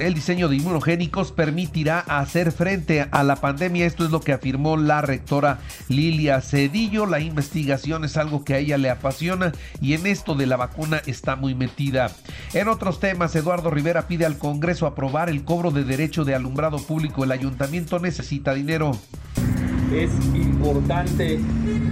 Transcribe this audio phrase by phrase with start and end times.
[0.02, 3.86] el diseño de inmunogénicos permitirá hacer frente a la pandemia.
[3.86, 7.06] Esto es lo que afirmó la rectora Lilia Cedillo.
[7.06, 11.02] La investigación es algo que a ella le apasiona y en esto de la vacuna
[11.06, 12.12] está muy metida.
[12.54, 16.80] En otros temas, Eduardo Rivera pide al Congreso aprobar el cobro de derecho de alumbrado
[16.80, 17.24] público.
[17.24, 18.92] El ayuntamiento necesita dinero
[19.94, 21.38] es importante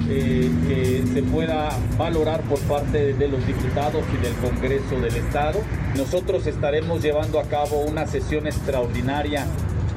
[0.09, 5.61] eh, que se pueda valorar por parte de los diputados y del Congreso del Estado.
[5.95, 9.45] Nosotros estaremos llevando a cabo una sesión extraordinaria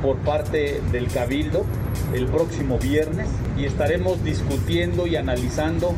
[0.02, 1.64] por parte del Cabildo
[2.12, 5.94] el próximo viernes y estaremos discutiendo y analizando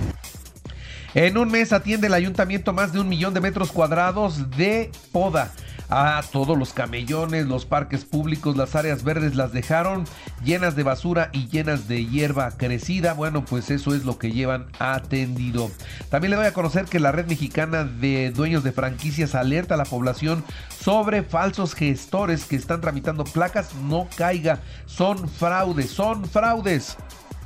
[1.14, 5.52] en un mes atiende el ayuntamiento más de un millón de metros cuadrados de poda
[5.88, 10.04] a todos los camellones, los parques públicos, las áreas verdes las dejaron
[10.44, 13.14] llenas de basura y llenas de hierba crecida.
[13.14, 15.70] Bueno, pues eso es lo que llevan atendido.
[16.10, 19.78] También le doy a conocer que la red mexicana de dueños de franquicias alerta a
[19.78, 20.44] la población
[20.80, 23.74] sobre falsos gestores que están tramitando placas.
[23.74, 26.96] No caiga, son fraudes, son fraudes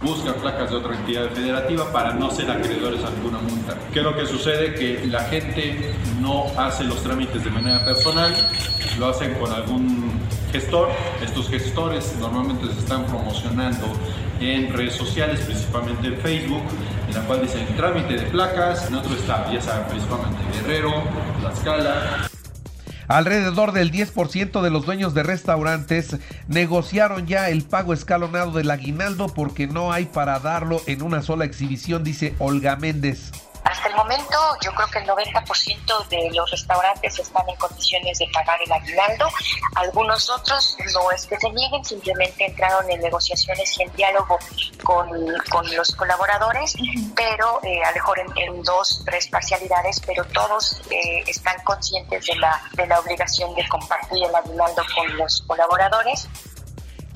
[0.01, 3.77] buscan placas de otra entidad federativa para no ser acreedores a alguna multa.
[3.93, 4.75] ¿Qué es lo que sucede?
[4.75, 8.35] Que la gente no hace los trámites de manera personal,
[8.99, 10.13] lo hacen con algún
[10.53, 10.89] gestor.
[11.23, 13.87] Estos gestores normalmente se están promocionando
[14.41, 16.63] en redes sociales, principalmente en Facebook,
[17.09, 20.93] en la cual dicen trámite de placas, en otro estado, ya saben, principalmente Guerrero,
[21.43, 22.28] La Escala.
[23.09, 29.29] Alrededor del 10% de los dueños de restaurantes negociaron ya el pago escalonado del aguinaldo
[29.29, 33.33] porque no hay para darlo en una sola exhibición, dice Olga Méndez.
[33.65, 38.27] Hasta el momento yo creo que el 90% de los restaurantes están en condiciones de
[38.33, 39.29] pagar el aguinaldo.
[39.77, 44.39] Algunos otros no es que se nieguen, simplemente entraron en negociaciones y en diálogo
[44.83, 45.09] con,
[45.75, 46.75] los colaboradores,
[47.15, 52.37] pero eh, a lo mejor en, dos, tres parcialidades, pero todos eh, están conscientes de
[52.37, 56.29] la, de la obligación de compartir el aguinaldo con los colaboradores.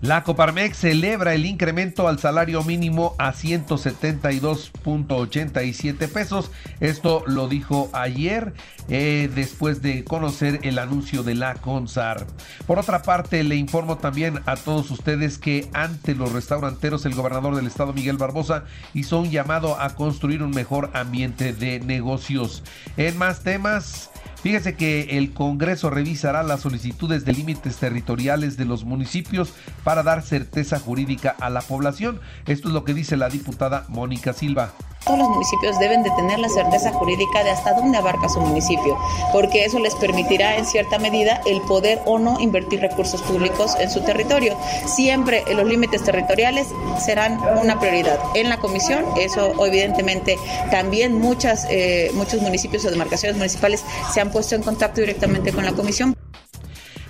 [0.02, 6.50] La Coparmex celebra el incremento al salario mínimo a 172.87 pesos.
[6.80, 8.52] Esto lo dijo ayer
[8.88, 12.26] eh, después de conocer el anuncio de la CONSAR.
[12.66, 17.54] Por otra parte, le informo también a todos ustedes que ante los restauranteros el gobernador
[17.54, 18.64] del estado Miguel Barbosa
[18.94, 22.64] hizo un llamado a construir un mejor ambiente de negocios.
[22.96, 24.10] En más temas...
[24.42, 29.52] Fíjese que el Congreso revisará las solicitudes de límites territoriales de los municipios
[29.84, 32.20] para dar certeza jurídica a la población.
[32.46, 34.72] Esto es lo que dice la diputada Mónica Silva.
[35.04, 38.96] Todos los municipios deben de tener la certeza jurídica de hasta dónde abarca su municipio,
[39.32, 43.90] porque eso les permitirá en cierta medida el poder o no invertir recursos públicos en
[43.90, 44.56] su territorio.
[44.86, 46.68] Siempre los límites territoriales
[47.04, 48.18] serán una prioridad.
[48.34, 50.38] En la comisión, eso evidentemente
[50.70, 55.64] también muchas, eh, muchos municipios o demarcaciones municipales se han puesto en contacto directamente con
[55.64, 56.14] la comisión.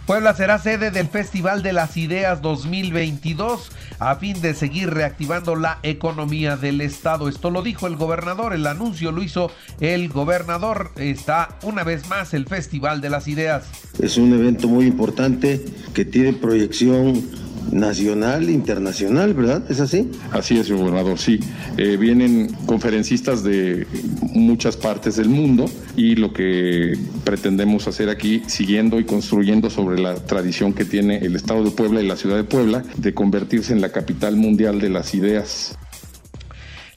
[0.07, 3.71] Puebla será sede del Festival de las Ideas 2022
[4.01, 7.29] a fin de seguir reactivando la economía del estado.
[7.29, 10.91] Esto lo dijo el gobernador, el anuncio lo hizo el gobernador.
[10.97, 13.65] Está una vez más el Festival de las Ideas.
[14.01, 15.65] Es un evento muy importante
[15.95, 17.23] que tiene proyección
[17.71, 19.71] nacional, internacional, ¿verdad?
[19.71, 20.11] ¿Es así?
[20.31, 21.41] Así es, gobernador, sí.
[21.77, 23.87] Eh, vienen conferencistas de
[24.33, 25.67] muchas partes del mundo
[25.97, 31.37] y lo que pretendemos hacer aquí, siguiendo y construyendo sobre la tradición que tiene el
[31.37, 34.91] Estado de Puebla y la ciudad de Puebla, de convertirse en la capital mundial de
[34.91, 35.77] las ideas.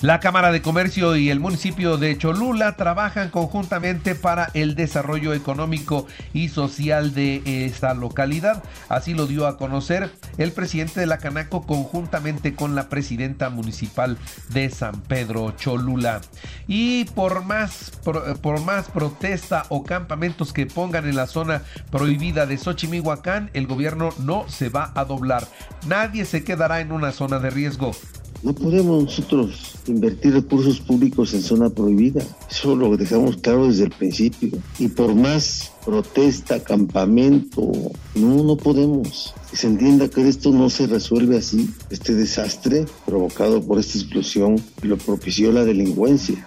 [0.01, 6.05] La Cámara de Comercio y el municipio de Cholula trabajan conjuntamente para el desarrollo económico
[6.33, 8.61] y social de esta localidad.
[8.89, 14.17] Así lo dio a conocer el presidente de la Canaco conjuntamente con la presidenta municipal
[14.49, 16.19] de San Pedro Cholula.
[16.67, 22.57] Y por más, por, más protesta o campamentos que pongan en la zona prohibida de
[22.57, 25.47] Xochimilhuacán, el gobierno no se va a doblar.
[25.87, 27.91] Nadie se quedará en una zona de riesgo.
[28.45, 32.23] No podemos nosotros invertir recursos públicos en zona prohibida.
[32.47, 34.51] Eso lo dejamos claro desde el principio.
[34.77, 37.71] Y por más protesta, campamento,
[38.13, 39.33] no, no podemos.
[39.51, 41.73] Se entienda que esto no se resuelve así.
[41.89, 46.45] Este desastre provocado por esta explosión lo propició la delincuencia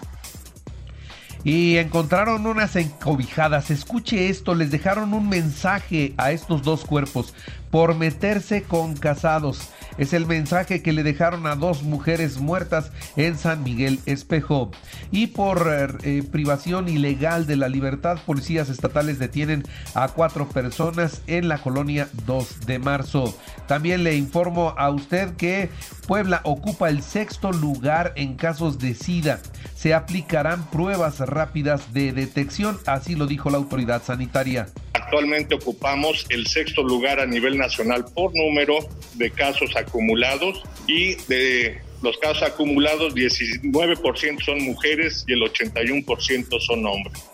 [1.44, 3.70] y encontraron unas encobijadas.
[3.70, 7.32] Escuche esto, les dejaron un mensaje a estos dos cuerpos
[7.70, 9.70] por meterse con casados.
[9.98, 14.70] Es el mensaje que le dejaron a dos mujeres muertas en San Miguel Espejo.
[15.10, 19.64] Y por eh, privación ilegal de la libertad, policías estatales detienen
[19.94, 23.36] a cuatro personas en la colonia 2 de marzo.
[23.66, 25.68] También le informo a usted que
[26.06, 29.40] Puebla ocupa el sexto lugar en casos de SIDA.
[29.74, 34.68] Se aplicarán pruebas rápidas de detección, así lo dijo la autoridad sanitaria.
[35.08, 38.74] Actualmente ocupamos el sexto lugar a nivel nacional por número
[39.14, 46.84] de casos acumulados y de los casos acumulados 19% son mujeres y el 81% son
[46.84, 47.24] hombres.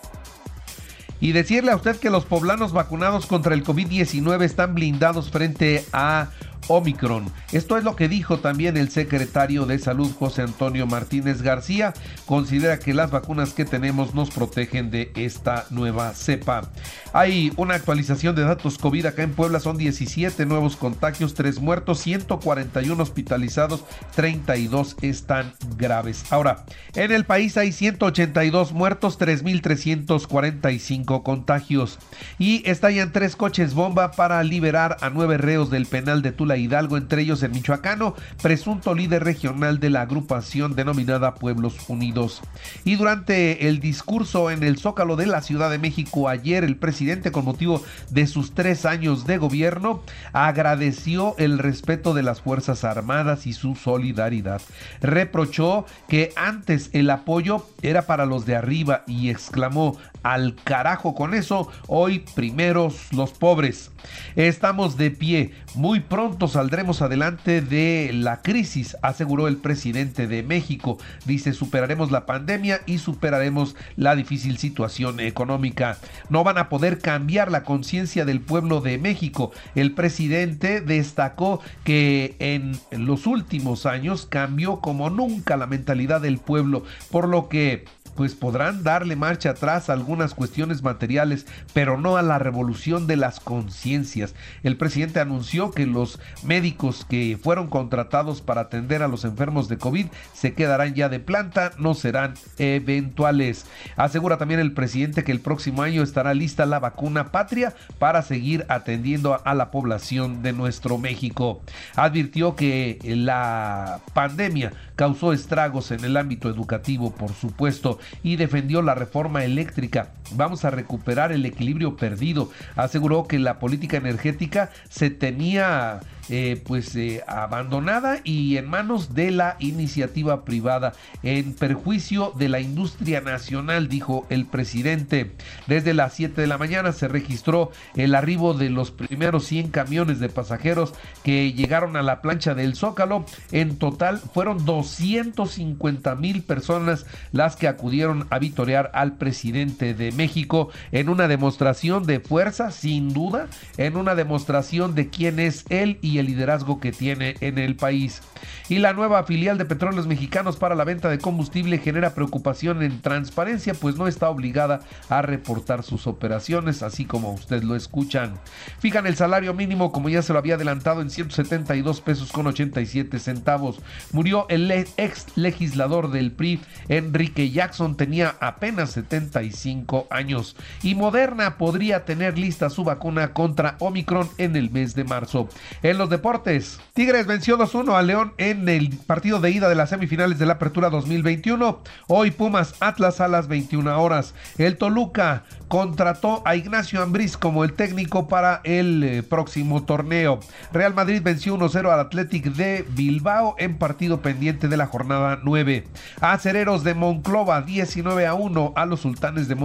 [1.19, 6.29] Y decirle a usted que los poblanos vacunados contra el COVID-19 están blindados frente a
[6.67, 7.31] Omicron.
[7.51, 11.93] Esto es lo que dijo también el secretario de Salud José Antonio Martínez García.
[12.25, 16.69] Considera que las vacunas que tenemos nos protegen de esta nueva cepa.
[17.13, 19.59] Hay una actualización de datos COVID acá en Puebla.
[19.59, 23.83] Son 17 nuevos contagios, 3 muertos, 141 hospitalizados,
[24.15, 26.25] 32 están graves.
[26.31, 26.65] Ahora,
[26.95, 31.99] en el país hay 182 muertos, 3.345 contagios.
[32.37, 36.97] Y estallan tres coches bomba para liberar a nueve reos del penal de Tula Hidalgo,
[36.97, 42.41] entre ellos el michoacano, presunto líder regional de la agrupación denominada Pueblos Unidos.
[42.83, 47.31] Y durante el discurso en el Zócalo de la Ciudad de México ayer, el presidente,
[47.31, 50.03] con motivo de sus tres años de gobierno,
[50.33, 54.61] agradeció el respeto de las Fuerzas Armadas y su solidaridad.
[55.01, 61.35] Reprochó que antes el apoyo era para los de arriba y exclamó, al carajo con
[61.35, 63.91] eso, hoy primeros los pobres.
[64.35, 70.97] Estamos de pie, muy pronto saldremos adelante de la crisis, aseguró el presidente de México.
[71.25, 75.97] Dice, superaremos la pandemia y superaremos la difícil situación económica.
[76.29, 79.51] No van a poder cambiar la conciencia del pueblo de México.
[79.75, 86.83] El presidente destacó que en los últimos años cambió como nunca la mentalidad del pueblo,
[87.11, 87.85] por lo que
[88.15, 93.17] pues podrán darle marcha atrás a algunas cuestiones materiales, pero no a la revolución de
[93.17, 94.33] las conciencias.
[94.63, 99.77] El presidente anunció que los médicos que fueron contratados para atender a los enfermos de
[99.77, 103.65] COVID se quedarán ya de planta, no serán eventuales.
[103.95, 108.65] Asegura también el presidente que el próximo año estará lista la vacuna patria para seguir
[108.69, 111.61] atendiendo a la población de nuestro México.
[111.95, 118.95] Advirtió que la pandemia causó estragos en el ámbito educativo, por supuesto, y defendió la
[118.95, 120.09] reforma eléctrica.
[120.31, 122.49] Vamos a recuperar el equilibrio perdido.
[122.75, 129.29] Aseguró que la política energética se tenía eh, pues eh, abandonada y en manos de
[129.29, 135.33] la iniciativa privada en perjuicio de la industria nacional dijo el presidente
[135.67, 140.19] desde las 7 de la mañana se registró el arribo de los primeros 100 camiones
[140.19, 147.05] de pasajeros que llegaron a la plancha del Zócalo en total fueron 250 mil personas
[147.33, 153.13] las que acudieron a vitorear al presidente de México en una demostración de fuerza sin
[153.13, 157.75] duda en una demostración de quién es él y el liderazgo que tiene en el
[157.75, 158.21] país.
[158.67, 163.01] Y la nueva filial de Petróleos Mexicanos para la venta de combustible genera preocupación en
[163.01, 168.39] transparencia, pues no está obligada a reportar sus operaciones, así como usted lo escuchan.
[168.79, 173.19] Fijan el salario mínimo, como ya se lo había adelantado, en 172 pesos con 87
[173.19, 173.79] centavos.
[174.11, 180.55] Murió el ex legislador del PRI, Enrique Jackson, tenía apenas 75 años.
[180.83, 185.49] Y Moderna podría tener lista su vacuna contra Omicron en el mes de marzo.
[185.83, 189.89] En los deportes, Tigres venció 2-1 a León en el partido de ida de las
[189.89, 191.81] semifinales de la Apertura 2021.
[192.07, 194.33] Hoy Pumas Atlas a las 21 horas.
[194.57, 200.39] El Toluca contrató a Ignacio Ambriz como el técnico para el eh, próximo torneo.
[200.71, 205.85] Real Madrid venció 1-0 al Athletic de Bilbao en partido pendiente de la jornada 9.
[206.21, 209.55] Acereros de Monclova 19 a 1 a los Sultanes de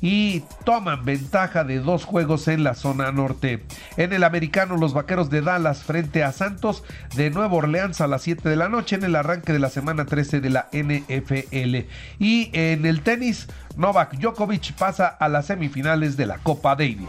[0.00, 3.64] Y toman ventaja de dos juegos en la zona norte.
[3.96, 6.84] En el americano los Vaqueros de Dallas frente a Santos
[7.14, 10.06] de Nueva Orleans a las 7 de la noche en el arranque de la semana
[10.06, 11.88] 13 de la NFL.
[12.18, 17.08] Y en el tenis Novak Djokovic pasa a las semifinales de la Copa Davis.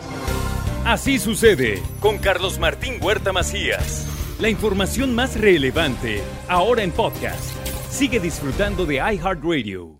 [0.86, 4.08] Así sucede con Carlos Martín Huerta Macías.
[4.40, 7.54] La información más relevante ahora en podcast.
[7.90, 9.99] Sigue disfrutando de iHeartRadio.